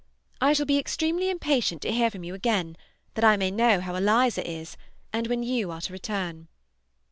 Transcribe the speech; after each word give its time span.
I 0.41 0.53
shall 0.53 0.65
be 0.65 0.79
extremely 0.79 1.29
impatient 1.29 1.83
to 1.83 1.91
hear 1.91 2.09
from 2.09 2.23
you 2.23 2.33
again, 2.33 2.75
that 3.13 3.23
I 3.23 3.37
may 3.37 3.51
know 3.51 3.79
how 3.81 3.93
Eliza 3.93 4.43
is, 4.49 4.75
and 5.13 5.27
when 5.27 5.43
you 5.43 5.69
are 5.69 5.81
to 5.81 5.93
return. 5.93 6.47